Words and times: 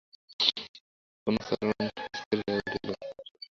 অনুচরগণ 1.27 1.79
অস্থির 2.05 2.39
হইয়া 2.39 2.57
উঠিল। 2.59 2.89